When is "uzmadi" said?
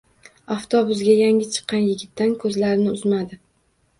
2.97-3.39